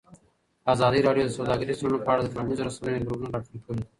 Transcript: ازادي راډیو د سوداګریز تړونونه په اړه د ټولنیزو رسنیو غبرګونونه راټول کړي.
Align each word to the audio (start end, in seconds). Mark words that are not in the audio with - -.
ازادي 0.73 0.99
راډیو 1.07 1.25
د 1.27 1.31
سوداګریز 1.37 1.77
تړونونه 1.79 1.99
په 2.05 2.11
اړه 2.13 2.21
د 2.23 2.29
ټولنیزو 2.33 2.65
رسنیو 2.67 2.97
غبرګونونه 3.01 3.29
راټول 3.35 3.57
کړي. 3.65 3.81